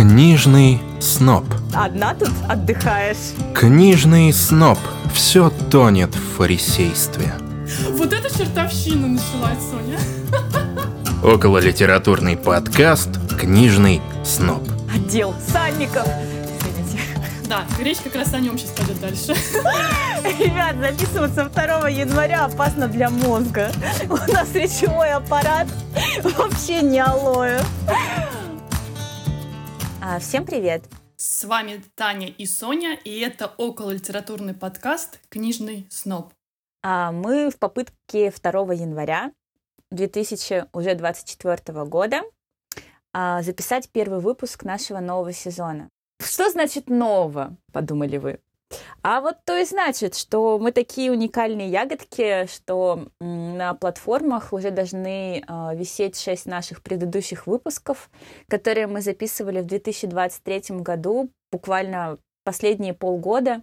[0.00, 1.44] Книжный сноб.
[1.74, 3.34] Одна тут отдыхаешь.
[3.54, 4.78] Книжный сноб.
[5.12, 7.34] Все тонет в фарисействе.
[7.90, 9.98] Вот эта чертовщина началась, Соня.
[11.22, 14.66] Около литературный подкаст «Книжный сноб».
[14.90, 16.06] Отдел сальников.
[16.06, 17.02] Извините.
[17.44, 19.34] Да, речь как раз о нем сейчас пойдет дальше.
[20.38, 23.70] Ребят, записываться 2 января опасно для мозга.
[24.08, 25.68] У нас речевой аппарат
[26.24, 27.60] вообще не алоэ.
[30.02, 30.82] А, всем привет.
[31.16, 36.32] С вами Таня и Соня, и это около литературный подкаст «Книжный сноб».
[36.82, 39.30] А, мы в попытке 2 января
[39.90, 42.22] 2024 года
[43.12, 45.90] а, записать первый выпуск нашего нового сезона.
[46.18, 48.40] Что значит нового, подумали вы?
[49.02, 55.40] А вот то и значит, что мы такие уникальные ягодки, что на платформах уже должны
[55.40, 58.10] э, висеть шесть наших предыдущих выпусков,
[58.48, 63.62] которые мы записывали в 2023 году, буквально последние полгода.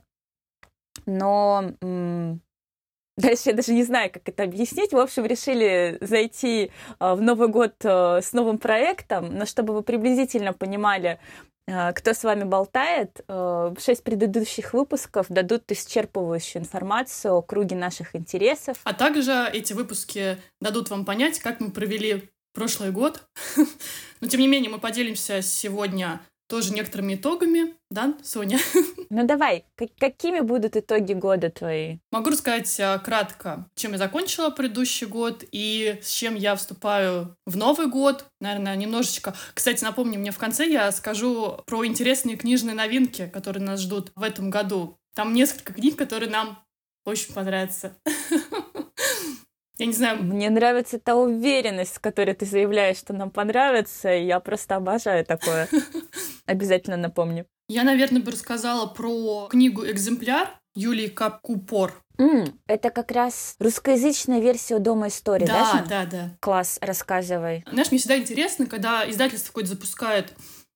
[1.05, 2.41] Но м-
[3.17, 4.93] Дальше я даже не знаю, как это объяснить.
[4.93, 11.17] В общем, решили зайти в Новый год с новым проектом, но чтобы вы приблизительно понимали,
[11.17, 18.15] Э, кто с вами болтает, э, шесть предыдущих выпусков дадут исчерпывающую информацию о круге наших
[18.15, 18.77] интересов.
[18.85, 23.23] А также эти выпуски дадут вам понять, как мы провели прошлый год.
[24.21, 28.59] Но, тем не менее, мы поделимся сегодня тоже некоторыми итогами, да, Соня?
[29.09, 29.63] Ну давай,
[29.99, 31.99] какими будут итоги года твои?
[32.11, 37.55] Могу рассказать а, кратко, чем я закончила предыдущий год и с чем я вступаю в
[37.55, 38.25] Новый год.
[38.41, 39.33] Наверное, немножечко.
[39.53, 44.23] Кстати, напомню, мне в конце я скажу про интересные книжные новинки, которые нас ждут в
[44.23, 44.97] этом году.
[45.15, 46.59] Там несколько книг, которые нам
[47.05, 47.97] очень понравятся.
[49.77, 50.23] Я не знаю.
[50.23, 54.09] Мне нравится та уверенность, с которой ты заявляешь, что нам понравится.
[54.09, 55.69] Я просто обожаю такое.
[56.47, 57.45] Обязательно напомню.
[57.69, 61.93] Я, наверное, бы рассказала про книгу «Экземпляр» Юлии Капкупор.
[62.17, 65.73] Mm, это как раз русскоязычная версия «Дома истории», да?
[65.73, 66.37] Да, да, да.
[66.39, 67.63] Класс, рассказывай.
[67.69, 70.33] Знаешь, мне всегда интересно, когда издательство какое-то запускает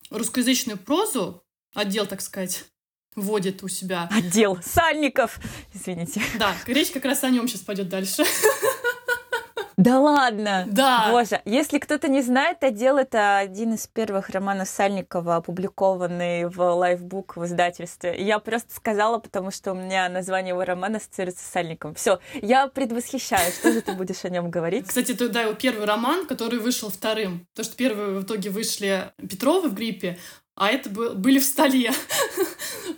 [0.10, 1.42] русскоязычную прозу,
[1.74, 2.66] отдел, так сказать,
[3.16, 4.10] вводит у себя.
[4.12, 5.40] Отдел сальников!
[5.74, 6.22] Извините.
[6.38, 8.24] Да, речь как раз о нем сейчас пойдет дальше.
[9.78, 10.66] Да ладно?
[10.68, 11.10] Да.
[11.12, 17.38] Боже, если кто-то не знает, отдел это один из первых романов Сальникова, опубликованный в лайфбук
[17.38, 18.16] в издательстве.
[18.24, 21.96] Я просто сказала, потому что у меня название его романа ассоциируется с Сальником.
[21.96, 23.52] Все, я предвосхищаю.
[23.52, 24.88] Что же ты будешь о нем говорить?
[24.88, 27.48] Кстати, это да, его первый роман, который вышел вторым.
[27.56, 30.18] То, что первые в итоге вышли Петровы в гриппе,
[30.56, 31.92] а это были в столе.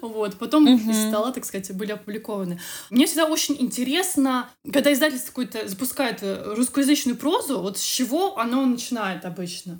[0.07, 0.37] Вот.
[0.37, 0.91] Потом uh-huh.
[0.91, 2.59] из стола, так сказать, были опубликованы.
[2.89, 8.65] Мне всегда очень интересно, когда издательство какое-то запускает э, русскоязычную прозу, вот с чего оно
[8.65, 9.79] начинает обычно.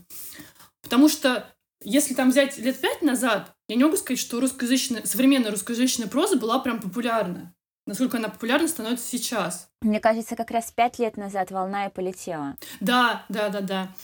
[0.81, 1.49] Потому что
[1.83, 6.37] если там взять лет пять назад, я не могу сказать, что русскоязычная, современная русскоязычная проза
[6.37, 7.53] была прям популярна.
[7.85, 9.67] Насколько она популярна становится сейчас.
[9.81, 12.55] Мне кажется, как раз пять лет назад волна и полетела.
[12.79, 13.95] Да, да, да, да.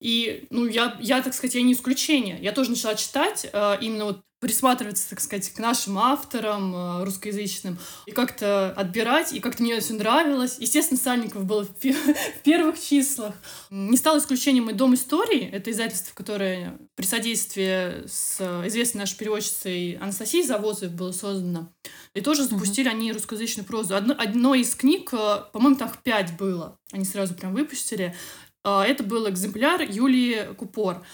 [0.00, 2.38] И, ну, я, я, так сказать, я не исключение.
[2.40, 7.78] Я тоже начала читать, э, именно вот присматриваться, так сказать, к нашим авторам э, русскоязычным
[8.06, 10.56] и как-то отбирать, и как-то мне все нравилось.
[10.60, 13.34] Естественно, Сальников был в, в первых числах.
[13.70, 15.50] Не стал исключением и Дом истории.
[15.50, 21.72] Это издательство, которое при содействии с известной нашей переводчицей Анастасией Завозовой было создано.
[22.14, 22.94] И тоже запустили mm-hmm.
[22.94, 23.96] они русскоязычную прозу.
[23.96, 26.78] Одно, одно из книг, э, по-моему, там пять было.
[26.92, 28.14] Они сразу прям выпустили.
[28.64, 31.04] Это был экземпляр Юлии Купор.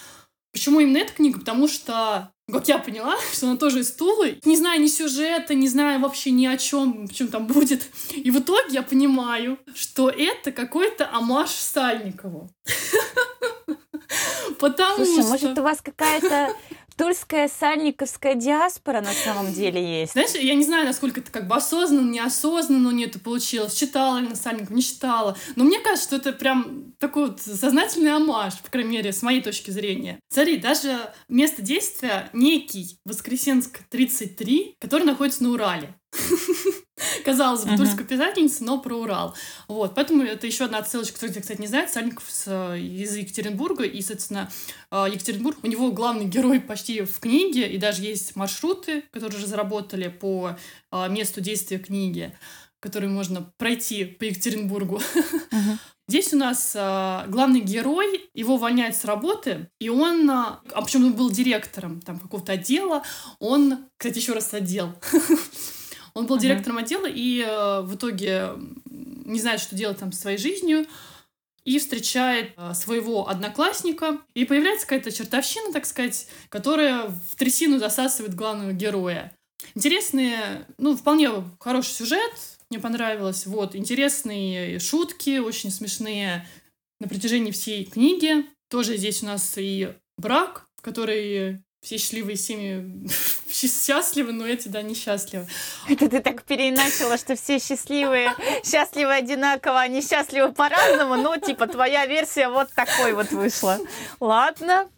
[0.52, 1.38] Почему именно эта книга?
[1.40, 4.38] Потому что, как я поняла, что она тоже из Тулы.
[4.44, 7.88] Не знаю ни сюжета, не знаю вообще ни о чем, в чем там будет.
[8.14, 12.50] И в итоге я понимаю, что это какой-то амаш Сальникову.
[14.58, 15.30] Потому Слушай, что...
[15.30, 16.54] может, у вас какая-то
[16.96, 20.12] Тульская сальниковская диаспора на самом деле есть.
[20.12, 23.74] Знаешь, я не знаю, насколько это как бы осознанно, неосознанно у нее это получилось.
[23.74, 25.36] Читала ли на Сальников, не читала.
[25.56, 29.40] Но мне кажется, что это прям такой вот сознательный амаш, по крайней мере, с моей
[29.40, 30.18] точки зрения.
[30.28, 35.94] Смотри, даже место действия некий Воскресенск 33, который находится на Урале.
[37.24, 39.34] Казалось бы, тульская писательница, но про Урал.
[39.68, 44.00] Вот, поэтому это еще одна отсылочка, кто, кстати, не знает, Сальников э, из Екатеринбурга, и,
[44.00, 44.50] соответственно,
[44.90, 50.08] э, Екатеринбург, у него главный герой почти в книге, и даже есть маршруты, которые разработали
[50.08, 50.56] по
[50.90, 52.36] э, месту действия книги,
[52.80, 54.96] которые можно пройти по Екатеринбургу.
[54.96, 55.78] Uh-huh.
[56.08, 61.06] Здесь у нас э, главный герой, его увольняют с работы, и он, э, а причем
[61.06, 63.02] он был директором там какого-то отдела,
[63.38, 64.92] он, кстати, еще раз отдел,
[66.14, 66.40] Он был uh-huh.
[66.40, 68.50] директором отдела и э, в итоге
[68.86, 70.86] не знает, что делать там со своей жизнью.
[71.64, 78.34] и встречает э, своего одноклассника, и появляется какая-то чертовщина, так сказать, которая в трясину засасывает
[78.34, 79.32] главного героя.
[79.74, 81.30] Интересные, ну, вполне
[81.60, 82.32] хороший сюжет,
[82.68, 83.46] мне понравилось.
[83.46, 86.46] Вот, интересные шутки, очень смешные
[87.00, 88.46] на протяжении всей книги.
[88.68, 93.08] Тоже здесь у нас и брак, который все счастливые семьи
[93.50, 95.46] счастливы, но эти, да, несчастливы.
[95.88, 98.32] Это ты так переиначила, что все счастливые,
[98.64, 103.78] счастливы одинаково, они счастливы по-разному, но типа твоя версия вот такой вот вышла.
[104.20, 104.88] Ладно.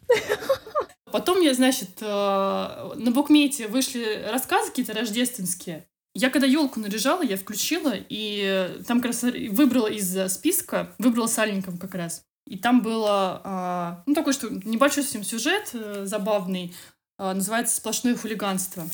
[1.11, 5.87] Потом я, значит, э, на букмете вышли рассказы какие-то рождественские.
[6.13, 11.79] Я когда елку наряжала, я включила, и там как раз выбрала из списка, выбрала Сальников
[11.79, 12.25] как раз.
[12.47, 16.75] И там было, а, ну, такой, что небольшой совсем сюжет э, забавный,
[17.17, 18.87] а, называется «Сплошное хулиганство».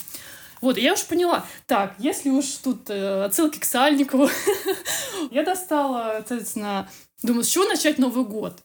[0.61, 4.29] Вот, я уж поняла, так, если уж тут э, отсылки к Сальникову,
[5.31, 6.89] я достала, соответственно,
[7.23, 8.61] думаю, с чего начать Новый год?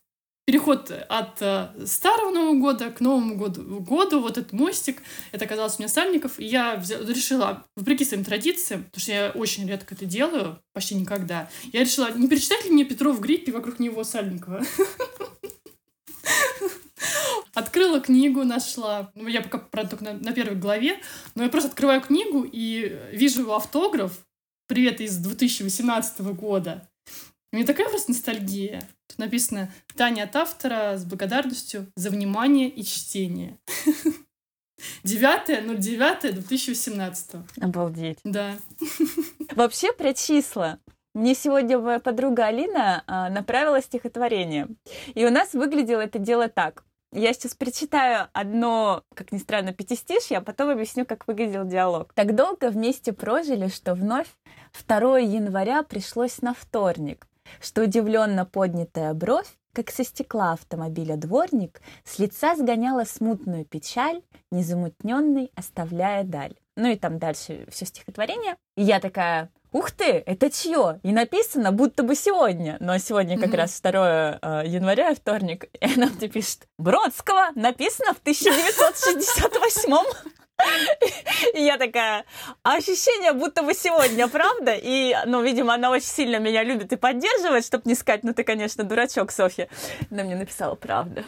[0.45, 5.01] Переход от э, старого Нового года к Новому году, году, вот этот мостик,
[5.31, 9.31] это оказался у меня Сальников, и я взяла, решила, вопреки своим традициям, потому что я
[9.31, 13.79] очень редко это делаю, почти никогда, я решила, не перечитать ли мне Петров Гриппи вокруг
[13.79, 14.63] него Сальникова?
[17.55, 19.11] Открыла книгу, нашла.
[19.15, 20.99] Ну, я пока, правда, только на, на первой главе,
[21.35, 24.11] но я просто открываю книгу и вижу его автограф.
[24.67, 26.89] Привет из 2018 года.
[27.53, 28.83] У меня такая просто ностальгия.
[29.07, 33.59] Тут написано «Таня от автора с благодарностью за внимание и чтение».
[35.03, 37.43] 9.09.2018.
[37.61, 38.19] Обалдеть.
[38.23, 38.55] Да.
[39.55, 40.79] Вообще про числа.
[41.13, 44.67] Мне сегодня моя подруга Алина а, направила стихотворение.
[45.13, 46.83] И у нас выглядело это дело так.
[47.13, 52.11] Я сейчас прочитаю одно, как ни странно, пятистишье, а потом объясню, как выглядел диалог.
[52.13, 54.27] Так долго вместе прожили, что вновь
[54.85, 57.25] 2 января пришлось на вторник
[57.59, 64.21] что удивленно поднятая бровь, как со стекла автомобиля дворник, с лица сгоняла смутную печаль,
[64.51, 66.55] незамутненный, оставляя даль.
[66.75, 68.57] Ну и там дальше все стихотворение.
[68.75, 70.99] И я такая, ух ты, это чье?
[71.03, 72.77] И написано, будто бы сегодня.
[72.79, 73.57] Но сегодня как mm-hmm.
[73.57, 79.95] раз 2 э, января, вторник, и она мне пишет, Бродского написано в 1968
[81.53, 82.25] и я такая,
[82.63, 84.73] ощущение, будто бы сегодня, правда?
[84.73, 88.43] И, ну, видимо, она очень сильно меня любит и поддерживает, чтобы не сказать, ну, ты,
[88.43, 89.67] конечно, дурачок, Софья.
[90.09, 91.23] Она мне написала правда.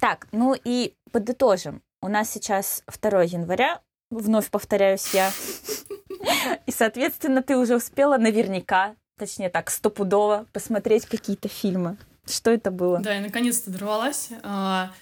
[0.00, 1.82] Так, ну и подытожим.
[2.00, 3.80] У нас сейчас 2 января,
[4.18, 5.32] вновь повторяюсь я.
[6.66, 11.96] И, соответственно, ты уже успела наверняка, точнее так, стопудово посмотреть какие-то фильмы.
[12.26, 13.00] Что это было?
[13.00, 14.28] Да, я наконец-то дорвалась.
[14.42, 14.92] А,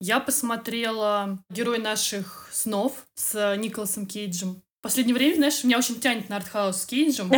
[0.00, 4.62] я посмотрела «Герой наших снов» с Николасом Кейджем.
[4.80, 7.30] В последнее время, знаешь, меня очень тянет на артхаус с Кейджем.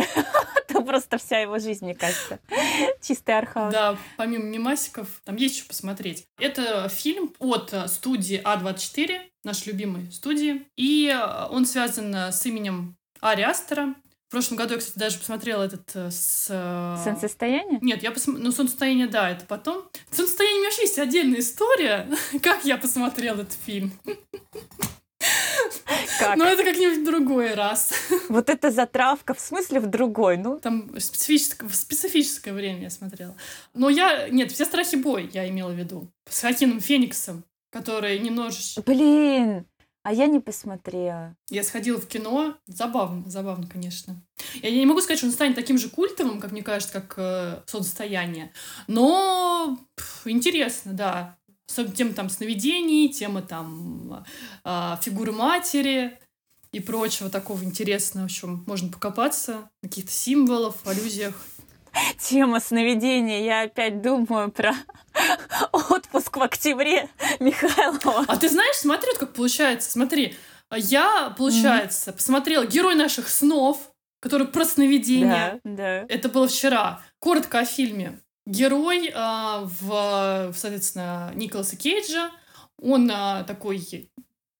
[0.87, 2.39] Просто вся его жизнь, мне кажется.
[3.01, 3.73] Чистый артхаус.
[3.73, 6.25] Да, помимо мимасиков, там есть что посмотреть.
[6.39, 10.65] Это фильм от студии А24, нашей любимой студии.
[10.77, 11.13] И
[11.51, 13.95] он связан с именем Ари Астера.
[14.27, 16.47] В прошлом году я, кстати, даже посмотрела этот э, с...
[16.49, 17.79] Э, солнцестояние?
[17.81, 18.45] Нет, я посмотрела...
[18.45, 19.89] Ну, солнцестояние, да, это потом.
[20.11, 22.09] Солнцестояние у меня вообще есть отдельная история,
[22.43, 23.93] как я посмотрела этот фильм.
[26.19, 26.37] Как?
[26.37, 27.93] Но это как-нибудь в другой раз.
[28.29, 30.59] Вот это затравка, в смысле в другой, ну?
[30.59, 33.35] Там специфическое, в специфическое время я смотрела.
[33.73, 34.27] Но я...
[34.29, 36.07] Нет, все страхи бой я имела в виду.
[36.29, 38.81] С Хакином Фениксом, который немножечко...
[38.81, 39.65] Блин!
[40.07, 41.35] А я не посмотрела.
[41.49, 42.55] Я сходила в кино.
[42.65, 44.15] Забавно, забавно, конечно.
[44.61, 47.61] Я не могу сказать, что он станет таким же культовым, как мне кажется, как э,
[47.65, 48.53] «Солнцестояние».
[48.87, 51.37] Но пф, интересно, да.
[51.69, 54.25] Особенно тема там сновидений, тема там
[54.63, 56.17] э, фигуры матери
[56.71, 61.35] и прочего такого интересного, в чем можно покопаться, каких-то символов, аллюзиях
[62.19, 63.43] тема сновидения.
[63.43, 64.73] Я опять думаю про
[65.71, 67.09] отпуск в октябре
[67.39, 68.25] Михайлова.
[68.27, 69.91] А ты знаешь, смотри, вот как получается.
[69.91, 70.35] Смотри,
[70.75, 72.15] я, получается, mm-hmm.
[72.15, 75.59] посмотрела «Герой наших снов», который про сновидения.
[75.63, 76.05] Да, да.
[76.09, 77.01] Это было вчера.
[77.19, 78.19] Коротко о фильме.
[78.47, 82.31] Герой, э, в, соответственно, Николаса Кейджа,
[82.81, 84.09] он э, такой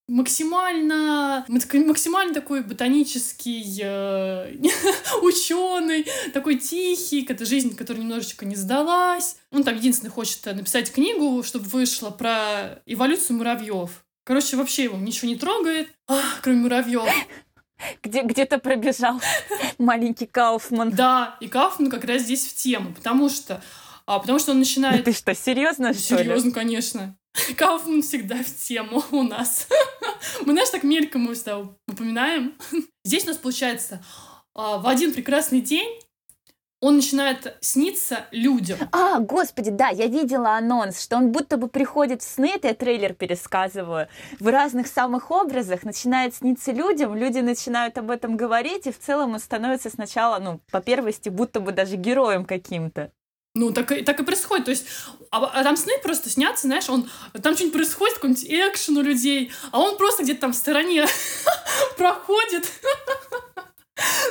[0.08, 4.56] максимально, максимально такой ботанический э,
[5.22, 9.36] ученый, такой тихий, это жизнь, которая немножечко не сдалась.
[9.50, 14.04] Он там единственный хочет написать книгу, чтобы вышла про эволюцию муравьев.
[14.24, 17.08] Короче, вообще его ничего не трогает, а, кроме муравьев.
[18.02, 19.20] Где, где-то пробежал
[19.78, 20.90] маленький Кауфман.
[20.90, 23.62] Да, и Кауфман как раз здесь в тему, потому что,
[24.08, 25.04] а, потому что он начинает...
[25.04, 27.14] Ты что, серьезно, что Серьезно, конечно.
[27.58, 29.68] Кауфман всегда в тему у нас.
[30.46, 32.54] Мы, знаешь, так мельком мы всегда упоминаем.
[33.04, 34.02] Здесь у нас получается
[34.54, 36.00] а, в один прекрасный день
[36.80, 38.78] он начинает сниться людям.
[38.92, 42.74] А, господи, да, я видела анонс, что он будто бы приходит в сны, это я
[42.74, 44.08] трейлер пересказываю,
[44.40, 49.34] в разных самых образах, начинает сниться людям, люди начинают об этом говорить, и в целом
[49.34, 53.12] он становится сначала, ну, по первости, будто бы даже героем каким-то.
[53.54, 54.66] Ну, так и, так и происходит.
[54.66, 54.86] То есть,
[55.30, 57.08] а, а там сны просто снятся, знаешь, он,
[57.42, 61.06] там что-нибудь происходит, какой-нибудь экшен у людей, а он просто где-то там в стороне
[61.96, 62.66] проходит.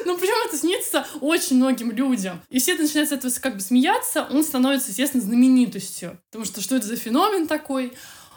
[0.05, 2.41] Ну, причем это снится очень многим людям.
[2.49, 6.21] И все начинают с этого как бы смеяться, он становится, естественно, знаменитостью.
[6.31, 7.91] Потому что что это за феномен такой?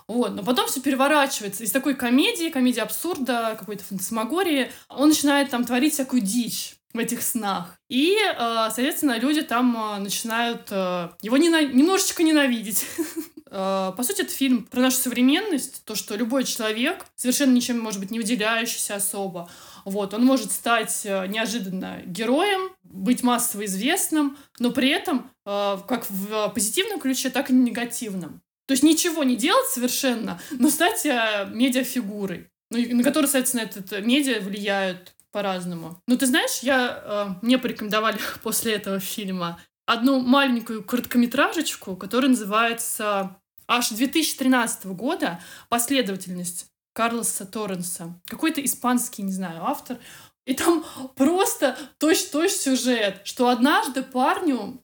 [0.08, 1.62] Вот, но потом все переворачивается.
[1.62, 7.22] Из такой комедии, комедии абсурда, какой-то фантасмагории, он начинает там творить всякую дичь в этих
[7.22, 7.78] снах.
[7.88, 12.86] И, э, соответственно, люди там э, начинают э, его нена- немножечко ненавидеть.
[13.50, 18.12] По сути, это фильм про нашу современность, то, что любой человек, совершенно ничем, может быть,
[18.12, 19.50] не выделяющийся особо,
[19.84, 27.00] вот, он может стать неожиданно героем, быть массово известным, но при этом как в позитивном
[27.00, 28.40] ключе, так и в негативном.
[28.66, 34.38] То есть ничего не делать совершенно, но стать медиафигурой, ну, на которую, соответственно, этот медиа
[34.38, 36.00] влияют по-разному.
[36.06, 43.36] Ну, ты знаешь, я, э, мне порекомендовали после этого фильма одну маленькую короткометражечку, которая называется
[43.66, 48.20] аж 2013 года «Последовательность» Карлоса Торренса.
[48.26, 49.98] Какой-то испанский, не знаю, автор.
[50.44, 50.84] И там
[51.16, 54.80] просто точь-точь сюжет, что однажды парню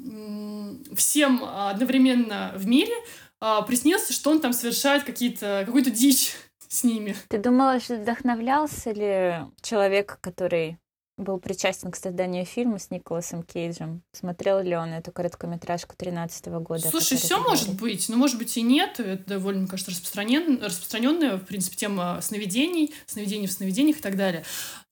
[0.94, 2.94] всем одновременно в мире
[3.40, 6.32] а, приснился, что он там совершает какие-то, какую-то дичь
[6.68, 7.16] с ними.
[7.28, 10.78] Ты думала, что вдохновлялся ли человек, который
[11.16, 14.02] был причастен к созданию фильма с Николасом Кейджем.
[14.12, 16.88] Смотрел ли он эту короткометражку 13 года?
[16.88, 19.00] Слушай, все может быть, но может быть и нет.
[19.00, 24.16] Это довольно, мне кажется, распространен, распространенная, в принципе, тема сновидений, сновидений в сновидениях и так
[24.16, 24.44] далее.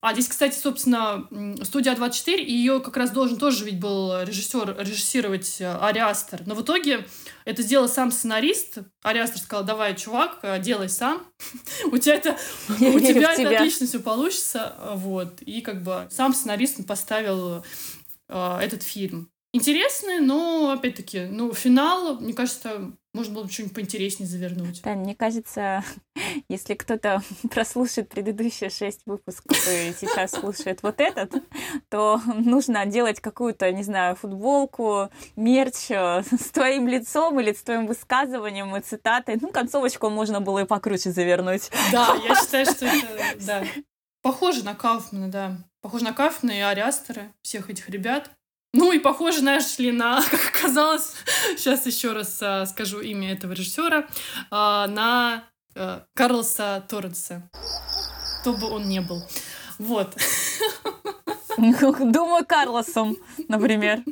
[0.04, 1.26] А здесь, кстати, собственно,
[1.62, 6.42] студия 24, и ее как раз должен тоже ведь был режиссер режиссировать э, Ариастер.
[6.44, 7.06] Но в итоге
[7.46, 8.80] это сделал сам сценарист.
[9.02, 11.26] Ариастер сказал, давай, чувак, э, делай сам.
[11.90, 12.36] У тебя это,
[12.68, 14.76] у тебя это отлично все получится.
[14.92, 15.40] Вот.
[15.40, 17.64] И как бы сам сценарист поставил
[18.28, 24.28] э, этот фильм интересные, но, опять-таки, ну, финал, мне кажется, можно было бы что-нибудь поинтереснее
[24.28, 24.82] завернуть.
[24.82, 25.84] Да, мне кажется,
[26.48, 31.32] если кто-то прослушает предыдущие шесть выпусков и сейчас слушает вот этот,
[31.88, 37.86] то нужно делать какую-то, не знаю, футболку, мерч э, с твоим лицом или с твоим
[37.86, 39.38] высказыванием и цитатой.
[39.40, 41.70] Ну, концовочку можно было и покруче завернуть.
[41.92, 43.64] Да, я считаю, что это, да.
[44.22, 45.58] Похоже на Кауфмана, да.
[45.82, 48.30] Похоже на Кауфмана и Ариастера, всех этих ребят.
[48.74, 51.12] Ну и похоже, знаешь ли, на, как оказалось,
[51.56, 54.08] сейчас еще раз а, скажу имя этого режиссера,
[54.50, 55.44] а, на
[55.76, 57.48] а, Карлоса Торренса.
[58.40, 59.22] Кто бы он не был.
[59.78, 60.16] Вот.
[61.56, 63.16] Думаю, Карлосом,
[63.48, 64.02] например.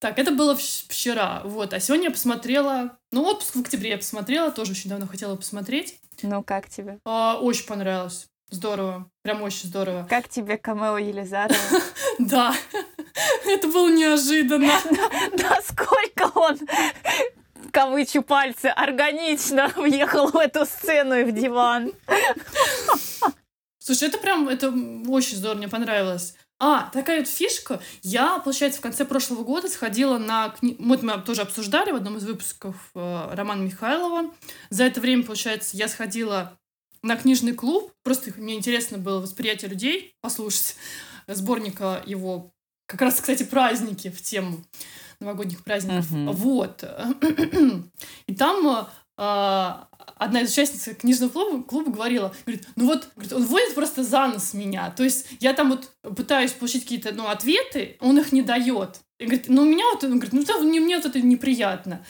[0.00, 1.72] Так, это было вчера, вот.
[1.72, 6.00] А сегодня я посмотрела, ну, отпуск в октябре я посмотрела, тоже очень давно хотела посмотреть.
[6.22, 6.98] Ну, как тебе?
[7.04, 8.26] А, очень понравилось.
[8.50, 9.08] Здорово.
[9.22, 10.06] Прям очень здорово.
[10.10, 11.54] Как тебе камео Елизарова?
[12.18, 12.54] Да.
[13.46, 14.72] Это было неожиданно.
[15.32, 16.58] Насколько он
[17.74, 21.92] кавычу пальцы, органично въехал в эту сцену и в диван.
[23.78, 24.72] Слушай, это прям, это
[25.08, 26.34] очень здорово, мне понравилось.
[26.60, 27.82] А, такая вот фишка.
[28.02, 30.50] Я, получается, в конце прошлого года сходила на...
[30.50, 30.76] Кни...
[30.78, 34.32] Вот мы тоже обсуждали в одном из выпусков э, Романа Михайлова.
[34.70, 36.56] За это время, получается, я сходила
[37.02, 37.92] на книжный клуб.
[38.04, 40.76] Просто мне интересно было восприятие людей, послушать
[41.26, 42.53] сборника его.
[42.86, 44.62] Как раз, кстати, праздники в тему
[45.20, 46.10] новогодних праздников.
[46.10, 46.32] Uh-huh.
[46.32, 46.84] Вот.
[48.26, 49.72] И там э,
[50.16, 54.26] одна из участниц книжного клуба, клуба говорила, говорит, ну вот, говорит, он вводит просто за
[54.26, 54.90] нос меня.
[54.90, 59.00] То есть я там вот пытаюсь получить какие-то ну, ответы, он их не дает.
[59.18, 62.04] И говорит, ну у меня вот, он говорит, ну это, мне вот это неприятно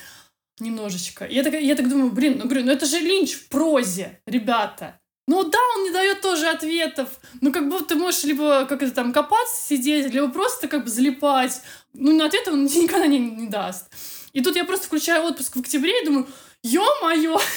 [0.60, 1.26] немножечко.
[1.26, 5.00] Я так, я так думаю, блин, ну говорю, ну это же Линч в прозе, ребята.
[5.26, 7.08] Ну да, он не дает тоже ответов.
[7.40, 10.90] Ну как будто ты можешь либо как это там копаться, сидеть, либо просто как бы
[10.90, 11.62] залипать.
[11.94, 13.86] Ну на ответ он никогда не, не даст.
[14.32, 16.26] И тут я просто включаю отпуск в октябре и думаю,
[16.62, 17.38] ё-моё!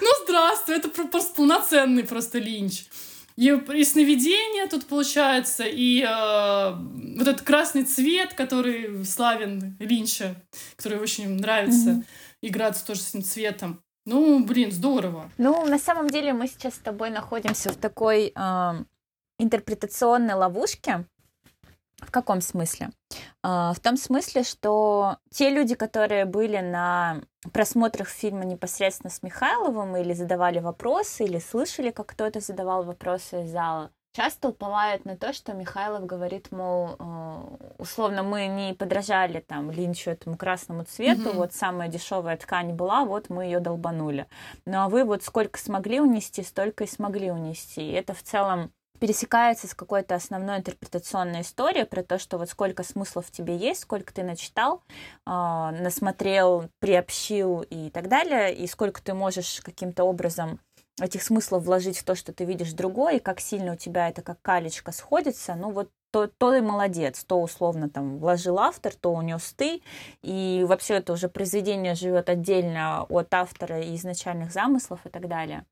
[0.00, 2.84] Ну здравствуй, это просто полноценный просто линч.
[3.36, 6.74] И, и сновидение тут получается, и э,
[7.18, 10.34] вот этот красный цвет, который славен Линча,
[10.76, 12.04] который очень нравится mm-hmm.
[12.42, 13.82] играться тоже с этим цветом.
[14.06, 15.28] Ну, блин, здорово.
[15.36, 18.72] Ну, на самом деле мы сейчас с тобой находимся в такой э,
[19.38, 21.04] интерпретационной ловушке.
[21.98, 22.90] В каком смысле?
[23.42, 27.20] Э, в том смысле, что те люди, которые были на
[27.52, 33.50] просмотрах фильма непосредственно с Михайловым или задавали вопросы, или слышали, как кто-то задавал вопросы из
[33.50, 37.42] зала, часто уповают на то, что Михайлов говорит, мол, э,
[37.78, 41.36] условно, мы не подражали там Линчу этому красному цвету, Мгм.
[41.36, 44.26] вот самая дешевая ткань была, вот мы ее долбанули.
[44.64, 47.82] Ну а вы вот сколько смогли унести, столько и смогли унести.
[47.82, 52.82] И это в целом пересекается с какой-то основной интерпретационной историей про то, что вот сколько
[52.82, 54.82] смыслов в тебе есть, сколько ты начитал,
[55.26, 60.60] а, насмотрел, приобщил и так далее, и сколько ты можешь каким-то образом
[61.00, 64.22] этих смыслов вложить в то, что ты видишь другое, и как сильно у тебя это
[64.22, 69.12] как калечка сходится, ну вот то, то и молодец, то условно там вложил автор, то
[69.12, 69.82] унес ты,
[70.22, 75.64] и вообще это уже произведение живет отдельно от автора и изначальных замыслов и так далее.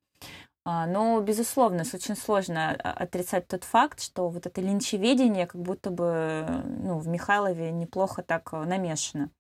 [0.66, 5.90] А, Но, безусловно, очень сложно а, отрицать тот факт, что вот это линчеведение как будто
[5.90, 6.47] бы
[6.81, 9.31] ну, в Михайлове неплохо так э, намешано.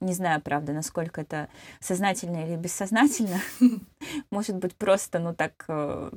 [0.00, 1.48] Не знаю, правда, насколько это
[1.80, 3.40] сознательно или бессознательно.
[4.30, 6.10] Может быть, просто, ну, так э,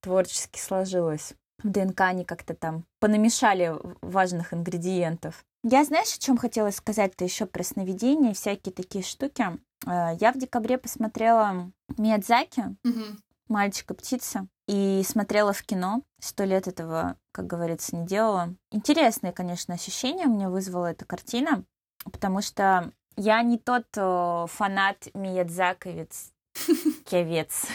[0.00, 1.34] творчески сложилось.
[1.62, 5.44] В ДНК они как-то там понамешали важных ингредиентов.
[5.62, 9.44] Я, знаешь, о чем хотела сказать-то еще про сновидения, всякие такие штуки.
[9.86, 13.18] Э, Я в декабре посмотрела Миядзаки, Мгм.
[13.48, 16.02] «Мальчик и птица», и смотрела в кино.
[16.20, 18.54] Сто лет этого, как говорится, не делала.
[18.70, 21.64] Интересные, конечно, ощущения мне вызвала эта картина,
[22.04, 26.32] потому что я не тот э, фанат Миядзаковец,
[27.06, 27.66] кевец,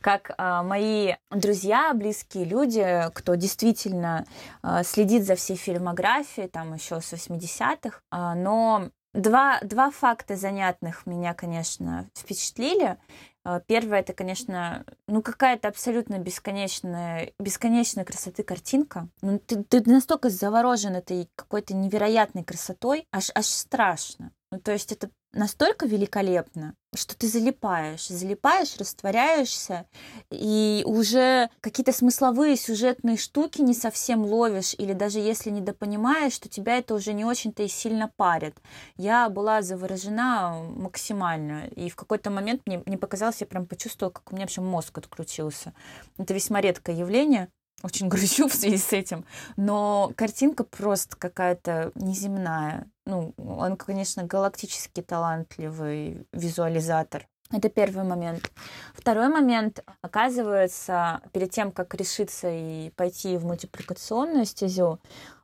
[0.00, 4.26] как а, мои друзья, близкие люди, кто действительно
[4.62, 11.06] а, следит за всей фильмографией, там еще с 80-х, а, но два, два факта занятных
[11.06, 12.96] меня, конечно, впечатлили.
[13.44, 19.08] А, Первое, это, конечно, ну какая-то абсолютно бесконечная, бесконечной красоты картинка.
[19.22, 24.32] Ну, ты, ты настолько заворожен этой какой-то невероятной красотой, аж, аж страшно.
[24.52, 29.86] Ну, то есть это настолько великолепно, что ты залипаешь, залипаешь, растворяешься,
[30.28, 36.78] и уже какие-то смысловые сюжетные штуки не совсем ловишь, или даже если недопонимаешь, то тебя
[36.78, 38.56] это уже не очень-то и сильно парит.
[38.96, 44.32] Я была заворожена максимально, и в какой-то момент мне, мне показалось, я прям почувствовала, как
[44.32, 45.74] у меня вообще мозг отключился.
[46.18, 47.50] Это весьма редкое явление,
[47.82, 49.24] очень грущу в связи с этим,
[49.56, 52.86] но картинка просто какая-то неземная.
[53.10, 57.26] Ну, он, конечно, галактически талантливый визуализатор.
[57.50, 58.52] Это первый момент.
[58.94, 59.84] Второй момент.
[60.00, 65.00] Оказывается, перед тем, как решиться и пойти в мультипликационную стезю,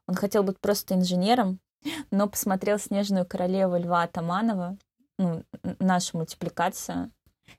[0.07, 1.59] он хотел быть просто инженером,
[2.13, 4.79] но посмотрел «Снежную королеву» Льва Атаманова,
[5.19, 5.43] ну,
[5.81, 7.11] нашу мультипликацию,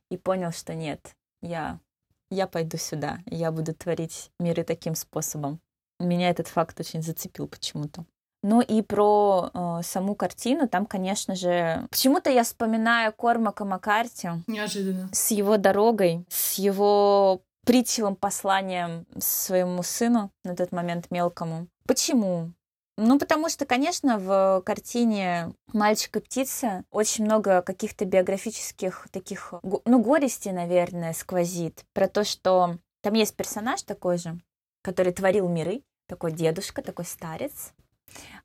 [0.10, 1.82] и понял, что нет, я,
[2.30, 5.60] я пойду сюда, я буду творить миры таким способом.
[6.00, 8.06] Меня этот факт очень зацепил почему-то.
[8.44, 15.10] Ну и про э, саму картину, там, конечно же, почему-то я вспоминаю Кормака Маккарти Неожиданно.
[15.12, 21.68] с его дорогой, с его притчевым посланием своему сыну, на тот момент мелкому.
[21.86, 22.54] Почему?
[23.00, 30.02] Ну, потому что, конечно, в картине «Мальчик и птица» очень много каких-то биографических таких, ну,
[30.02, 31.86] горести, наверное, сквозит.
[31.94, 34.40] Про то, что там есть персонаж такой же,
[34.82, 37.74] который творил миры, такой дедушка, такой старец.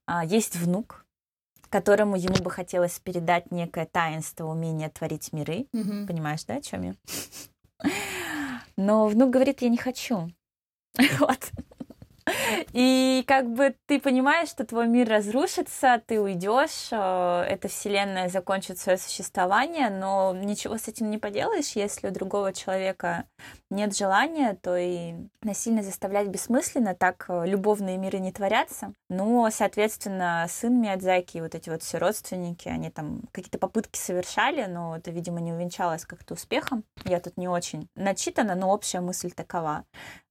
[0.07, 1.05] А, Есть внук,
[1.69, 5.67] которому ему бы хотелось передать некое таинство, умение творить миры.
[5.73, 6.07] Мгм.
[6.07, 6.95] Понимаешь, да, о чем я?
[8.77, 10.31] Но внук говорит, я не хочу.
[11.19, 11.51] Вот.
[12.73, 18.79] И как бы ты понимаешь, что твой мир разрушится, ты уйдешь, э, эта вселенная закончит
[18.79, 23.25] свое существование, но ничего с этим не поделаешь, если у другого человека
[23.71, 28.93] нет желания, то и насильно заставлять бессмысленно, так э, любовные миры не творятся.
[29.09, 34.67] Ну, соответственно, сын Миядзаки и вот эти вот все родственники, они там какие-то попытки совершали,
[34.67, 36.85] но это, видимо, не увенчалось как-то успехом.
[37.05, 39.85] Я тут не очень начитана, но общая мысль такова.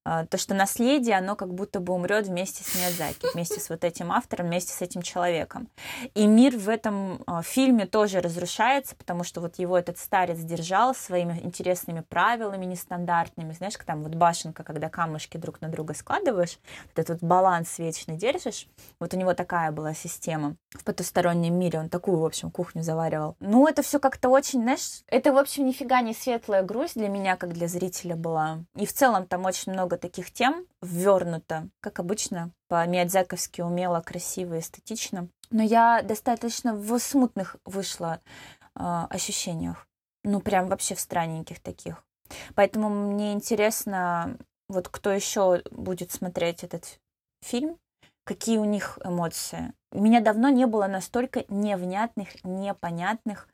[0.04, 3.84] А, То, что наследие, оно как будто бы умрет вместе с Миядзаки, вместе с вот
[3.84, 5.70] этим автором, вместе с этим человеком.
[6.16, 10.96] И мир в этом а, фильме тоже разрушается, потому что вот его этот старец держал
[10.96, 13.54] своими интересными правилами нестандартными.
[13.54, 16.58] Знаешь, как там вот башенка, когда камушки друг на друга складываешь,
[16.96, 18.68] вот этот вот баланс вечный держишь.
[19.00, 21.80] Вот у него такая была система в потустороннем мире.
[21.80, 23.36] Он такую, в общем, кухню заваривал.
[23.40, 27.36] Ну, это все как-то очень, знаешь, это, в общем, нифига не светлая грусть для меня,
[27.36, 28.64] как для зрителя была.
[28.76, 35.28] И в целом там очень много таких тем ввернуто, как обычно, по-миядзаковски умело, красиво, эстетично.
[35.50, 38.22] Но я достаточно в смутных вышла
[38.76, 39.88] э, ощущениях.
[40.24, 42.04] Ну, прям вообще в странненьких таких.
[42.56, 44.38] Поэтому мне интересно,
[44.70, 47.00] вот кто еще будет смотреть этот
[47.42, 47.78] фильм,
[48.24, 49.74] какие у них эмоции.
[49.92, 53.48] У меня давно не было настолько невнятных, непонятных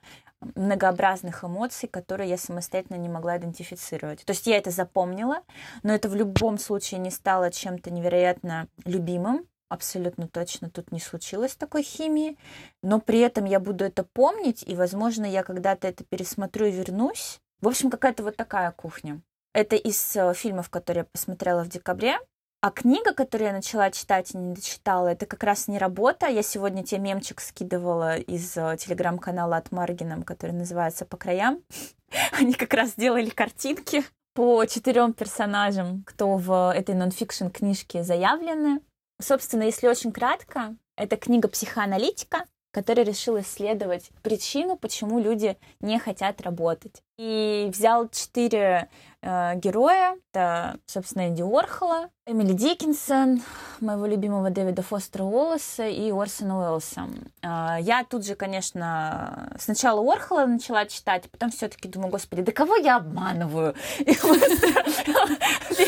[0.55, 4.23] многообразных эмоций, которые я самостоятельно не могла идентифицировать.
[4.25, 5.41] То есть я это запомнила,
[5.83, 11.55] но это в любом случае не стало чем-то невероятно любимым, абсолютно точно тут не случилось
[11.55, 12.37] такой химии,
[12.81, 17.39] но при этом я буду это помнить, и, возможно, я когда-то это пересмотрю и вернусь.
[17.61, 19.21] В общем, какая-то вот такая кухня.
[19.53, 22.19] Это из э, фильмов, которые я посмотрела в декабре.
[22.59, 26.25] А книга, которую я начала читать и не дочитала, это как раз не работа.
[26.25, 31.61] Я сегодня тебе мемчик скидывала из э, телеграм-канала от Маргином, который называется «По краям».
[32.31, 38.81] Они как раз делали картинки по четырем персонажам, кто в этой нонфикшн книжке заявлены.
[39.21, 46.41] Собственно, если очень кратко, это книга психоаналитика, который решил исследовать причину, почему люди не хотят
[46.41, 47.03] работать.
[47.17, 48.89] И взял четыре
[49.23, 50.17] э, героя.
[50.31, 53.41] Это, собственно, Энди Уорхола, Эмили Диккенсон,
[53.79, 57.07] моего любимого Дэвида Фостера Уоллеса и Орсона Уэллса.
[57.41, 62.51] Э, я тут же, конечно, сначала Уорхола начала читать, а потом все-таки думаю, господи, да
[62.51, 63.73] кого я обманываю?
[63.97, 64.05] И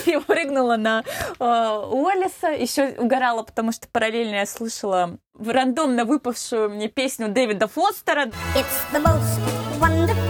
[0.06, 1.04] перепрыгнула на
[1.40, 2.48] э, Уоллеса.
[2.48, 8.32] Еще угорала, потому что параллельно я слушала рандомно выпавшую мне песню Дэвида Фостера.
[8.56, 9.40] It's the most
[9.80, 10.29] wonderful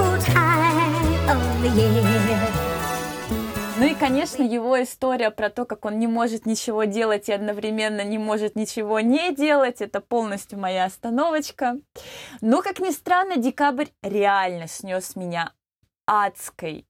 [1.66, 2.70] year.
[3.80, 8.04] Ну и, конечно, его история про то, как он не может ничего делать и одновременно
[8.04, 11.78] не может ничего не делать, это полностью моя остановочка.
[12.42, 15.54] Но, как ни странно, декабрь реально снес меня
[16.06, 16.86] адской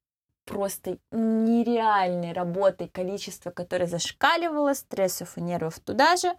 [0.46, 6.34] просто нереальной работой, количество, которое зашкаливало, стрессов и нервов туда же.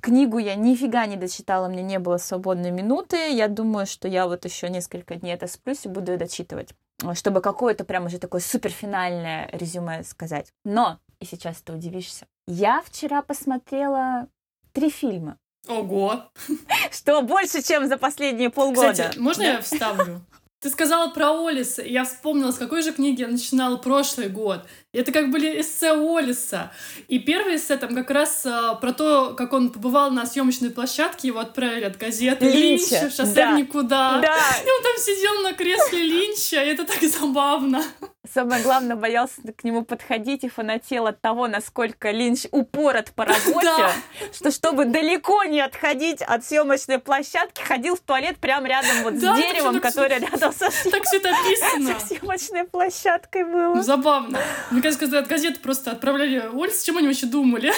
[0.00, 3.32] Книгу я нифига не дочитала, мне не было свободной минуты.
[3.32, 6.72] Я думаю, что я вот еще несколько дней это сплюсь и буду дочитывать,
[7.14, 10.52] чтобы какое-то прям уже такое суперфинальное резюме сказать.
[10.64, 14.28] Но, и сейчас ты удивишься, я вчера посмотрела
[14.72, 15.38] три фильма.
[15.68, 16.24] Ого!
[16.90, 18.92] Что больше, чем за последние полгода.
[18.92, 19.50] Кстати, можно да?
[19.52, 20.22] я вставлю?
[20.60, 24.66] Ты сказала про Олиса, и я вспомнила, с какой же книги я начинала прошлый год.
[24.94, 26.72] Это как были эссе Олиса.
[27.08, 31.28] И первый эссе там как раз а, про то, как он побывал на съемочной площадке,
[31.28, 33.52] его отправили от газеты Линча, Линча шоссе да.
[33.52, 34.18] никуда.
[34.22, 34.38] Да.
[34.64, 37.84] И он там сидел на кресле Линча, и это так забавно.
[38.32, 43.62] Самое главное, боялся к нему подходить и фанател от того, насколько Линч упорот по работе,
[43.62, 43.92] да.
[44.32, 49.34] что чтобы далеко не отходить от съемочной площадки, ходил в туалет прямо рядом вот да,
[49.34, 51.98] с деревом, которое рядом со, так все это описано.
[51.98, 53.74] со съемочной площадкой было.
[53.76, 54.38] Ну, забавно.
[54.78, 57.72] Мне кажется, когда от газеты просто отправляли Оль, с чем они вообще думали?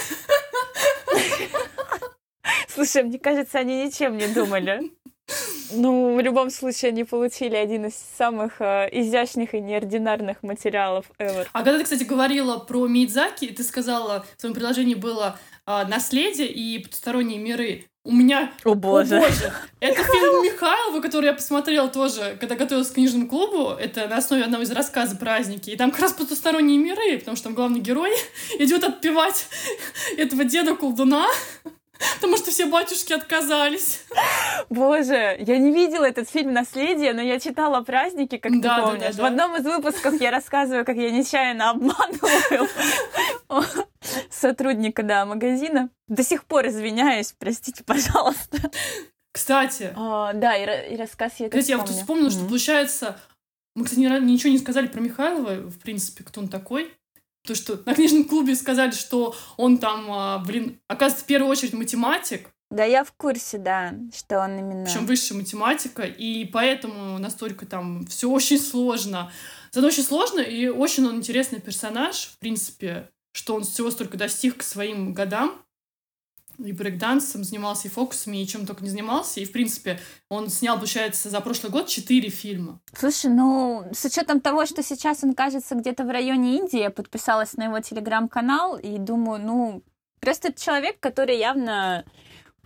[2.69, 4.83] Слушай, мне кажется, они ничем не думали.
[5.73, 11.47] Ну, в любом случае, они получили один из самых э, изящных и неординарных материалов ever.
[11.55, 15.39] А когда ты, кстати, говорила про Мидзаки, ты сказала, в своем предложении было
[15.71, 17.87] э, «Наследие» и «Потусторонние миры».
[18.03, 18.51] У меня...
[18.65, 19.19] О боже.
[19.19, 19.53] О боже.
[19.81, 23.73] Это фильм Михайлова, который я посмотрела тоже, когда готовилась к книжному клубу.
[23.79, 25.71] Это на основе одного из рассказов «Праздники».
[25.71, 28.11] И там как раз потусторонние миры, потому что там главный герой
[28.59, 29.49] идет отпевать
[30.17, 31.27] этого деда-колдуна.
[32.15, 34.05] Потому что все батюшки отказались.
[34.71, 39.01] Боже, я не видела этот фильм «Наследие», но я читала «Праздники», как да, ты помнишь.
[39.01, 39.23] Да, да, да.
[39.23, 42.69] В одном из выпусков я рассказываю, как я нечаянно обманываю
[44.31, 45.91] сотрудника, да, магазина.
[46.09, 48.71] До сих пор извиняюсь, простите, пожалуйста.
[49.33, 49.93] Кстати.
[49.95, 52.33] А, да, и, и рассказ я Кстати, я вот вспомнила, mm-hmm.
[52.33, 53.21] что получается...
[53.77, 56.93] Мы, кстати, ничего не сказали про Михайлова, в принципе, кто он такой.
[57.51, 61.73] То, что на книжном клубе сказали, что он там, а, блин, оказывается, в первую очередь
[61.73, 62.49] математик.
[62.71, 64.85] Да, я в курсе, да, что он именно...
[64.85, 69.33] Причем высшая математика, и поэтому настолько там все очень сложно.
[69.73, 74.59] Зато очень сложно, и очень он интересный персонаж, в принципе, что он всего столько достиг
[74.59, 75.61] к своим годам
[76.65, 79.41] и брейкдансом занимался, и фокусами, и чем только не занимался.
[79.41, 82.81] И, в принципе, он снял, получается, за прошлый год четыре фильма.
[82.97, 87.55] Слушай, ну, с учетом того, что сейчас он, кажется, где-то в районе Индии, я подписалась
[87.55, 89.83] на его телеграм-канал и думаю, ну,
[90.21, 92.05] просто это человек, который явно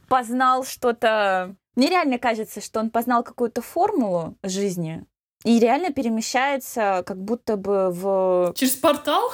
[0.08, 1.56] познал что-то...
[1.76, 5.04] Мне реально кажется, что он познал какую-то формулу жизни,
[5.44, 8.54] и реально перемещается как будто бы в...
[8.56, 9.30] Через портал?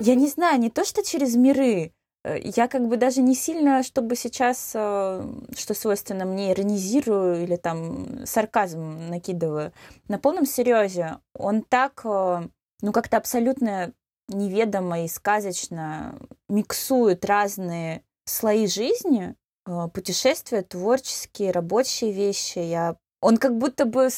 [0.00, 1.92] Я не знаю, не то, что через миры,
[2.24, 8.24] я как бы даже не сильно, чтобы сейчас, э, что свойственно мне, иронизирую или там
[8.26, 9.72] сарказм накидываю.
[10.08, 12.48] На полном серьезе он так, э,
[12.80, 13.92] ну как-то абсолютно
[14.28, 16.16] неведомо и сказочно
[16.48, 19.34] миксует разные слои жизни,
[19.92, 22.58] путешествия, творческие, рабочие вещи.
[22.58, 24.08] Я он как будто бы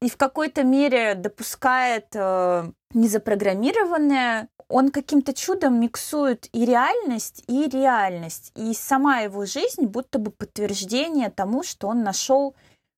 [0.00, 8.52] и в какой-то мере допускает э, незапрограммированное, он каким-то чудом миксует и реальность, и реальность.
[8.56, 12.54] И сама его жизнь будто бы подтверждение тому, что он нашел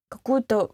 [0.09, 0.71] какую-то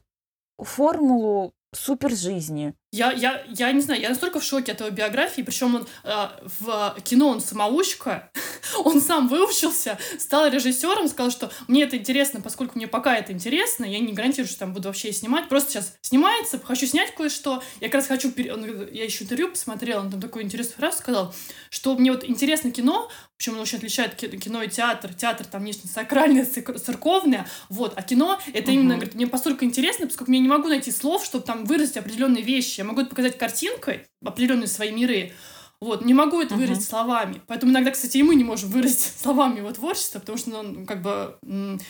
[0.59, 2.73] формулу супер жизни.
[2.93, 6.27] Я, я, я не знаю, я настолько в шоке от его биографии, причем он э,
[6.59, 8.31] в кино он самоучка,
[8.77, 13.83] он сам выучился, стал режиссером, сказал, что мне это интересно, поскольку мне пока это интересно,
[13.83, 17.89] я не гарантирую, что там буду вообще снимать, просто сейчас снимается, хочу снять кое-что, я
[17.89, 21.35] как раз хочу, он, я еще интервью посмотрела, он там такую интересную фразу сказал,
[21.69, 25.87] что мне вот интересно кино, причем он очень отличает кино и театр, театр там нечто
[25.87, 30.69] сакральное, церковное, вот, а кино это именно, говорит, мне постольку интересно, поскольку я не могу
[30.69, 35.33] найти слов, чтобы там выразить определенные вещи, я могу это показать картинкой, определенные свои миры,
[35.79, 36.57] вот, не могу это uh-huh.
[36.57, 37.41] выразить словами.
[37.45, 41.01] Поэтому иногда, кстати, и мы не можем выразить словами его творчество, потому что, ну, как
[41.01, 41.37] бы,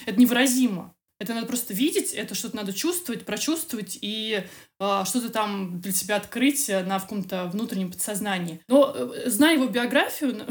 [0.06, 0.94] это невыразимо.
[1.20, 4.44] Это надо просто видеть, это что-то надо чувствовать, прочувствовать и
[4.80, 8.62] э, что-то там для себя открыть на каком-то внутреннем подсознании.
[8.68, 10.46] Но э, зная его биографию,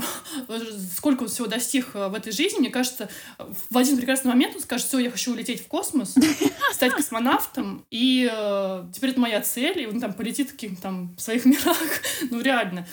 [0.96, 3.08] сколько он всего достиг э, в этой жизни, мне кажется,
[3.70, 6.14] в один прекрасный момент он скажет, все, я хочу улететь в космос,
[6.72, 11.16] стать космонавтом, и э, теперь это моя цель, и он там полетит в каких-то там
[11.16, 11.78] своих мирах.
[12.30, 12.88] ну, реально.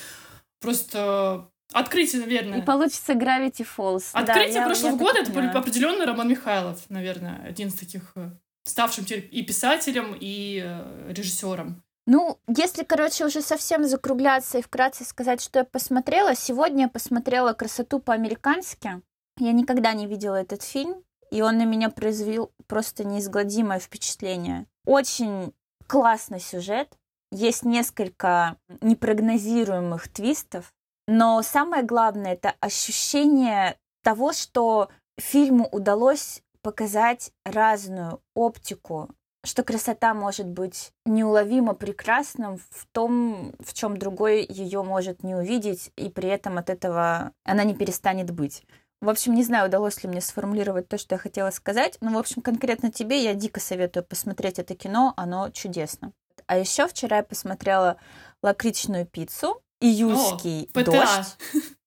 [0.59, 2.59] Просто Открытие, наверное.
[2.59, 4.05] И получится Gravity Falls.
[4.13, 5.57] Открытие да, прошлого я, года это понимаю.
[5.57, 8.29] определенно Роман Михайлов, наверное, один из таких э,
[8.63, 11.81] ставшим и писателем, и э, режиссером.
[12.05, 17.53] Ну, если, короче, уже совсем закругляться и вкратце сказать, что я посмотрела, сегодня я посмотрела
[17.53, 19.01] «Красоту по-американски».
[19.39, 24.67] Я никогда не видела этот фильм, и он на меня произвел просто неизгладимое впечатление.
[24.85, 25.53] Очень
[25.87, 26.89] классный сюжет,
[27.31, 30.73] есть несколько непрогнозируемых твистов,
[31.07, 39.09] но самое главное— это ощущение того, что фильму удалось показать разную оптику,
[39.45, 45.91] что красота может быть неуловимо прекрасным в том, в чем другой ее может не увидеть,
[45.97, 48.63] и при этом от этого она не перестанет быть.
[49.01, 52.17] В общем, не знаю, удалось ли мне сформулировать то, что я хотела сказать, но, в
[52.17, 56.13] общем, конкретно тебе я дико советую посмотреть это кино, оно чудесно.
[56.47, 57.97] А еще вчера я посмотрела
[58.41, 61.37] лакричную пиццу, июльский О, дождь.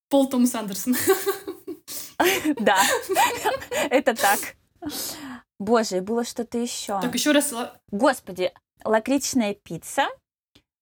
[0.09, 0.97] Пол Томас Андерсон.
[2.61, 2.79] Да,
[3.91, 4.41] это так.
[5.59, 6.99] Боже, было что-то еще.
[7.01, 7.53] Так еще раз.
[7.91, 8.53] Господи,
[8.85, 10.09] лакричная пицца,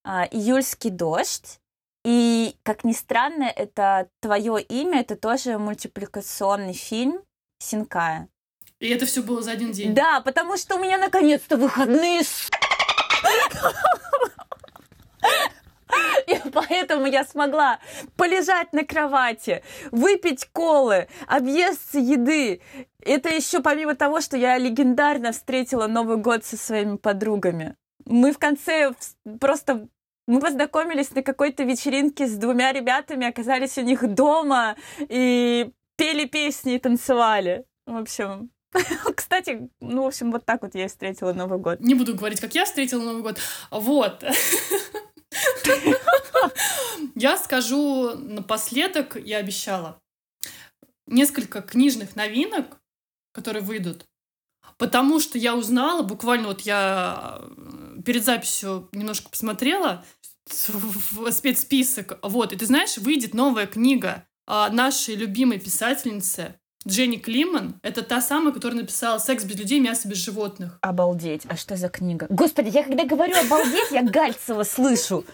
[0.04, 1.58] а, июльский дождь.
[2.04, 7.20] И, как ни странно, это твое имя, это тоже мультипликационный фильм
[7.58, 8.28] Синкая.
[8.78, 9.94] И это все было за один день.
[9.94, 12.22] Да, потому что у меня наконец-то выходные.
[16.54, 17.78] И поэтому я смогла
[18.16, 22.60] полежать на кровати, выпить колы, объесться еды.
[23.00, 27.76] Это еще помимо того, что я легендарно встретила Новый год со своими подругами.
[28.06, 28.92] Мы в конце
[29.40, 29.88] просто
[30.26, 36.74] мы познакомились на какой-то вечеринке с двумя ребятами, оказались у них дома и пели песни
[36.74, 37.64] и танцевали.
[37.86, 38.50] В общем,
[39.14, 41.80] кстати, ну, в общем, вот так вот я встретила Новый год.
[41.80, 43.38] Не буду говорить, как я встретила Новый год.
[43.70, 44.24] Вот.
[47.14, 50.00] Я скажу напоследок, я обещала,
[51.06, 52.78] несколько книжных новинок,
[53.32, 54.06] которые выйдут.
[54.78, 60.04] Потому что я узнала, буквально вот я э, перед записью немножко посмотрела
[60.46, 62.18] в спецсписок.
[62.22, 68.52] Вот, и ты знаешь, выйдет новая книга нашей любимой писательницы Дженни Климан— это та самая,
[68.52, 70.78] которая написала «Секс без людей, мясо без животных».
[70.82, 71.42] Обалдеть.
[71.48, 72.26] А что за книга?
[72.28, 75.24] Господи, я когда говорю «обалдеть», я Гальцева слышу.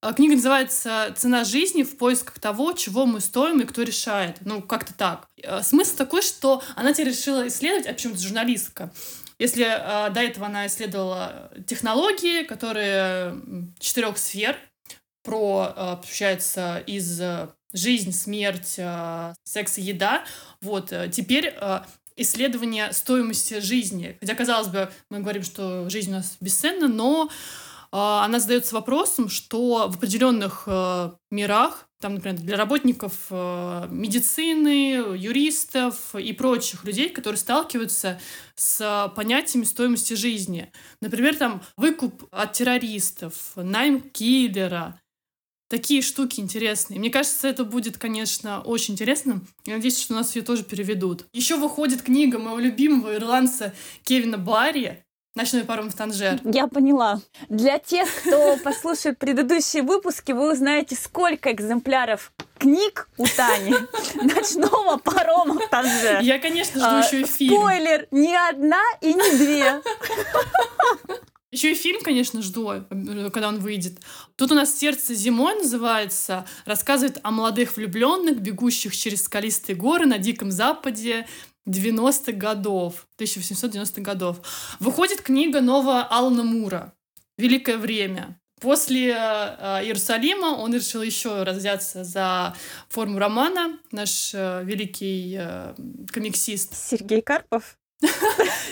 [0.00, 4.38] А книга называется «Цена жизни в поисках того, чего мы стоим и кто решает».
[4.44, 5.28] Ну, как-то так.
[5.46, 8.90] А, смысл такой, что она тебе решила исследовать, а почему-то журналистка.
[9.38, 13.40] Если э, до этого она исследовала технологии, которые
[13.78, 14.56] четырех сфер,
[15.22, 17.20] про, э, получается, из
[17.72, 20.24] жизнь, смерть, э, секс и еда.
[20.60, 21.80] Вот, э, теперь э,
[22.16, 24.16] исследование стоимости жизни.
[24.20, 27.30] Хотя, казалось бы, мы говорим, что жизнь у нас бесценна, но
[27.94, 30.66] она задается вопросом, что в определенных
[31.30, 38.18] мирах, там, например, для работников медицины, юристов и прочих людей, которые сталкиваются
[38.54, 40.72] с понятиями стоимости жизни.
[41.02, 44.98] Например, там выкуп от террористов, найм киллера,
[45.72, 47.00] такие штуки интересные.
[47.00, 49.40] Мне кажется, это будет, конечно, очень интересно.
[49.64, 51.24] Я надеюсь, что у нас ее тоже переведут.
[51.32, 53.72] Еще выходит книга моего любимого ирландца
[54.04, 55.02] Кевина Барри
[55.34, 56.40] Ночной паром в Танжер.
[56.44, 57.18] Я поняла.
[57.48, 63.74] Для тех, кто послушает предыдущие выпуски, вы узнаете, сколько экземпляров книг у Тани
[64.22, 66.20] «Ночного парома в Танжер».
[66.20, 67.54] Я, конечно, жду а, еще и фильм.
[67.54, 69.80] Спойлер, не одна и не две.
[71.52, 74.00] Еще и фильм, конечно, жду, э, когда он выйдет.
[74.36, 76.46] Тут у нас «Сердце зимой» называется.
[76.64, 81.26] Рассказывает о молодых влюбленных, бегущих через скалистые горы на Диком Западе.
[81.68, 84.40] 90-х годов, 1890-х годов.
[84.80, 86.94] Выходит книга новая Алана Мура
[87.38, 88.40] «Великое время».
[88.60, 92.54] После э, Иерусалима он решил еще раз взяться за
[92.88, 93.78] форму романа.
[93.90, 95.74] Наш э, великий э,
[96.12, 96.74] комиксист.
[96.74, 97.76] Сергей Карпов.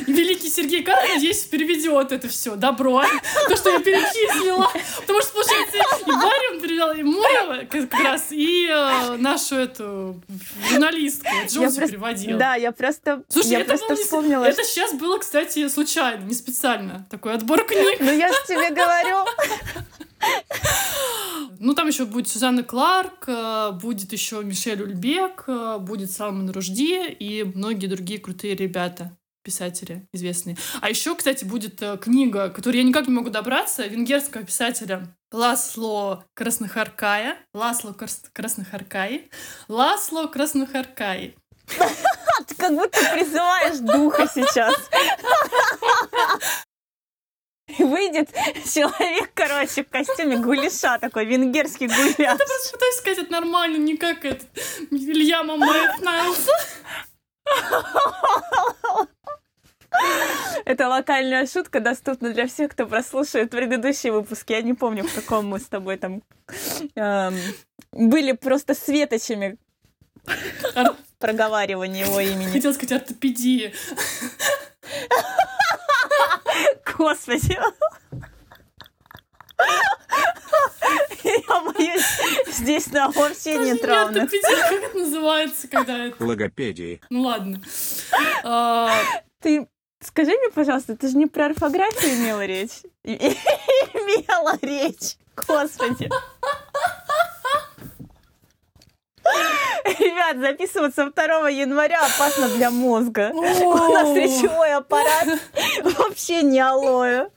[0.06, 3.02] Великий Сергей Карпов здесь переведет это все добро,
[3.48, 4.70] то, что я перечислила.
[5.00, 10.20] Потому что, получается, и Барри он перевел, и Мурева как раз, и э, нашу эту
[10.68, 12.38] журналистку Джози просто- переводил.
[12.38, 14.44] Да, я просто, Слушай, я это просто было вспомнила.
[14.44, 17.06] Это сейчас было, кстати, случайно, не специально.
[17.10, 17.98] Такой отбор книг.
[18.00, 19.26] Ну я же тебе говорю.
[21.58, 27.06] Ну, там еще будет Сюзанна Кларк, э, будет еще Мишель Ульбек, э, будет Салман Ружди
[27.08, 30.56] и многие другие крутые ребята писатели известные.
[30.80, 36.24] А еще, кстати, будет э, книга, которую я никак не могу добраться, венгерского писателя Ласло
[36.34, 37.36] Краснохаркая.
[37.54, 39.30] Ласло Крас- Краснохаркай.
[39.68, 41.36] Ласло Краснохаркай.
[42.46, 44.74] Ты как будто призываешь духа сейчас.
[47.78, 48.28] Выйдет
[48.74, 52.36] человек, короче, в костюме гуляша, такой венгерский гуляш.
[52.36, 54.48] Просто пытаюсь сказать это нормально, не как этот
[54.90, 56.48] Илья Мамаев Найлс.
[60.64, 64.52] Это локальная шутка, доступна для всех, кто прослушает предыдущие выпуски.
[64.52, 66.22] Я не помню, в каком мы с тобой там
[66.94, 67.36] эм,
[67.92, 69.58] были просто светочами
[71.18, 72.50] проговаривания его имени.
[72.50, 73.74] Хотела сказать ортопедии.
[76.96, 77.58] Господи.
[81.22, 82.04] Я боюсь,
[82.48, 84.30] здесь нам вообще Даже нет не равных.
[84.30, 86.24] как это называется, когда это...
[86.24, 87.00] логопедии.
[87.10, 87.60] Ну ладно.
[88.42, 88.90] А,
[89.40, 89.68] Ты
[90.02, 92.82] скажи мне, пожалуйста, ты же не про орфографию имела речь?
[93.04, 95.16] Имела речь.
[95.36, 96.10] Господи.
[99.84, 103.30] Ребят, записываться 2 января опасно для мозга.
[103.32, 105.28] У нас речевой аппарат
[105.82, 107.28] вообще не алоэ.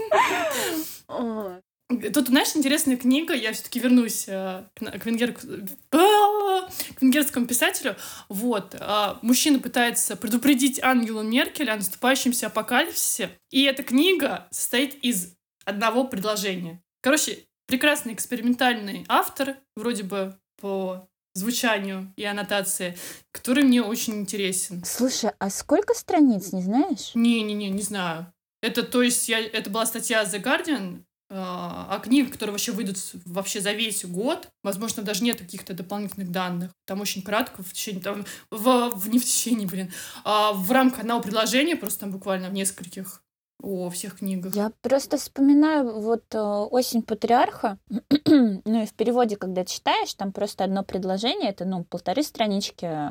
[1.89, 7.95] Тут, знаешь, интересная книга, я все-таки вернусь э, к, к венгер- к венгерскому писателю.
[8.29, 8.75] Вот.
[8.79, 13.31] а, Мужчина пытается предупредить Ангелу Меркель о наступающемся апокалипсисе.
[13.51, 16.81] И эта книга состоит из одного предложения.
[17.01, 22.97] Короче, прекрасный экспериментальный автор, вроде бы по звучанию и аннотации,
[23.31, 24.83] который мне очень интересен.
[24.85, 27.11] Слушай, а сколько страниц, не знаешь?
[27.13, 28.31] Не-не-не, не знаю.
[28.61, 32.97] Это, то есть, я, это была статья The Guardian, э, а книги, которые вообще выйдут
[33.25, 36.71] вообще за весь год, возможно, даже нет каких-то дополнительных данных.
[36.85, 39.91] Там очень кратко, в течение, там, в, в- не в течение, блин,
[40.23, 43.21] а в рамках одного предложения, просто там буквально в нескольких
[43.61, 44.55] о всех книгах.
[44.55, 47.79] Я просто вспоминаю вот э, «Осень патриарха»,
[48.25, 53.09] ну и в переводе, когда читаешь, там просто одно предложение, это, ну, полторы странички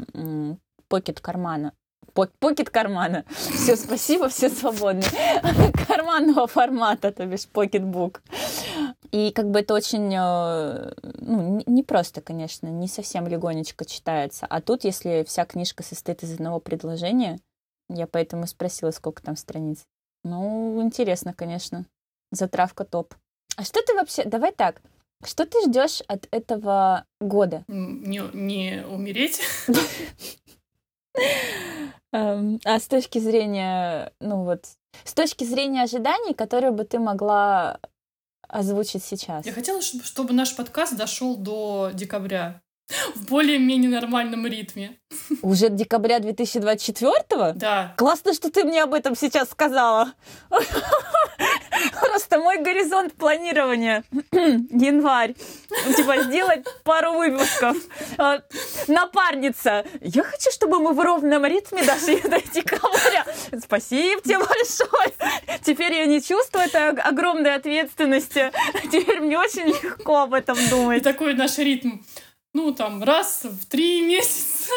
[0.88, 1.72] pocket кармана.
[2.14, 3.24] По- Pocket кармана.
[3.30, 5.02] Все, спасибо, все свободны.
[5.88, 8.22] Карманного формата, то бишь pocketbook.
[9.10, 14.46] И как бы это очень, э, ну, не- просто, конечно, не совсем легонечко читается.
[14.46, 17.40] А тут, если вся книжка состоит из одного предложения,
[17.88, 19.84] я поэтому спросила, сколько там страниц.
[20.24, 21.84] Ну, интересно, конечно.
[22.30, 23.14] Затравка топ.
[23.56, 24.24] А что ты вообще...
[24.24, 24.80] Давай так.
[25.24, 27.64] Что ты ждешь от этого года?
[27.68, 29.40] Не, не умереть.
[32.12, 34.66] Эм, а с точки зрения, ну вот,
[35.04, 37.80] с точки зрения ожиданий, которые бы ты могла
[38.48, 39.46] озвучить сейчас?
[39.46, 42.60] Я хотела, чтобы, чтобы наш подкаст дошел до декабря
[43.14, 44.98] в более-менее нормальном ритме.
[45.42, 47.52] Уже декабря 2024-го?
[47.54, 47.94] Да.
[47.96, 50.12] Классно, что ты мне об этом сейчас сказала.
[52.00, 55.34] Просто мой горизонт планирования январь.
[55.86, 57.76] Ну, Типа сделать пару выпусков.
[58.88, 59.84] Напарница.
[60.00, 63.24] Я хочу, чтобы мы в ровном ритме дошли до декабря.
[63.62, 65.12] Спасибо тебе большое.
[65.64, 68.52] Теперь я не чувствую этой ог- огромной ответственности.
[68.90, 71.02] Теперь мне очень легко об этом И думать.
[71.02, 71.98] такой наш ритм.
[72.54, 74.70] Ну, там, раз в три месяца.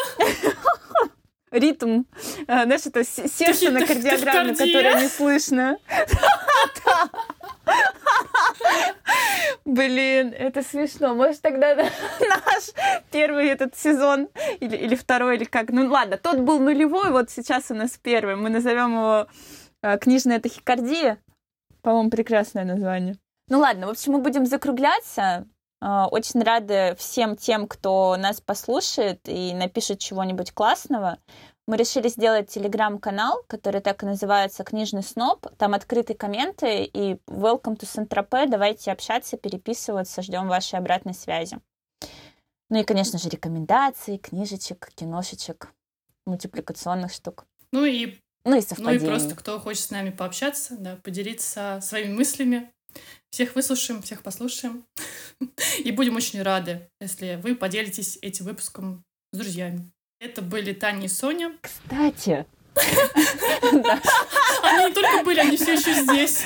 [1.50, 2.04] Ритм.
[2.48, 5.78] А, Знаешь, это сердце на кардиограмме, которое не слышно.
[9.64, 11.14] Блин, это смешно.
[11.14, 11.74] Может, тогда
[12.20, 12.70] наш
[13.10, 14.28] первый этот сезон
[14.60, 15.70] или, или второй, или как?
[15.70, 18.36] Ну ладно, тот был нулевой, вот сейчас у нас первый.
[18.36, 19.26] Мы назовем его
[19.82, 21.18] э, «Книжная тахикардия».
[21.82, 23.16] По-моему, прекрасное название.
[23.48, 25.46] Ну ладно, в общем, мы будем закругляться.
[25.80, 31.18] А, Очень рады всем тем, кто нас послушает и напишет чего-нибудь классного.
[31.66, 35.48] Мы решили сделать телеграм-канал, который так и называется «Книжный сноб».
[35.58, 38.48] Там открыты комменты и welcome to Saint-Tropez.
[38.48, 41.58] Давайте общаться, переписываться, ждем вашей обратной связи.
[42.70, 45.72] Ну и, конечно же, рекомендации, книжечек, киношечек,
[46.24, 47.46] мультипликационных штук.
[47.72, 52.12] Ну и, Ну и ну и просто кто хочет с нами пообщаться, да, поделиться своими
[52.12, 52.70] мыслями.
[53.30, 54.86] Всех выслушаем, всех послушаем.
[55.84, 59.90] И будем очень рады, если вы поделитесь этим выпуском с друзьями.
[60.26, 61.52] Это были Таня и Соня.
[61.60, 62.46] Кстати,
[64.62, 66.42] Они не только были, они все еще здесь.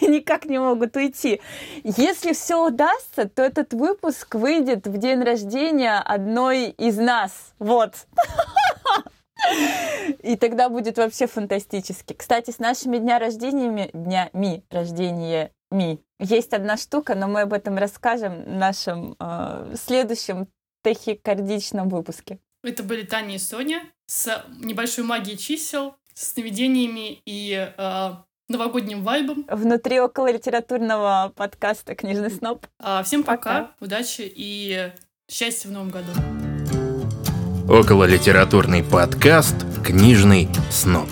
[0.00, 1.40] никак не могут уйти.
[1.84, 7.54] Если все удастся, то этот выпуск выйдет в день рождения одной из нас.
[7.60, 7.94] Вот.
[10.24, 12.14] И тогда будет вообще фантастически.
[12.14, 17.78] Кстати, с нашими дня рождениями, днями рождения ми, есть одна штука, но мы об этом
[17.78, 20.48] расскажем в нашем э, следующем
[20.86, 22.38] тахикардичном выпуске.
[22.62, 28.10] Это были Таня и Соня с небольшой магией чисел, с сновидениями и э,
[28.48, 29.44] новогодним вайбом.
[29.50, 32.66] Внутри около литературного подкаста «Книжный сноп».
[32.78, 33.70] А, всем пока, Пока.
[33.80, 34.92] удачи и
[35.28, 36.12] счастья в новом году.
[37.68, 41.08] Около литературный подкаст «Книжный сноб».